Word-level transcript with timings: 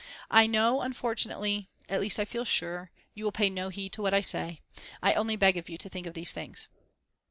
I 0.31 0.47
know, 0.47 0.81
unfortunately 0.81 1.69
at 1.87 2.01
least, 2.01 2.17
I 2.17 2.25
feel 2.25 2.43
sure 2.43 2.89
you 3.13 3.23
will 3.23 3.31
pay 3.31 3.51
no 3.51 3.69
heed 3.69 3.93
to 3.93 4.01
what 4.01 4.15
I 4.15 4.21
say. 4.21 4.59
I 5.03 5.13
only 5.13 5.35
beg 5.35 5.57
of 5.57 5.69
you 5.69 5.77
to 5.77 5.89
think 5.89 6.07
of 6.07 6.15
these 6.15 6.31
things." 6.31 6.67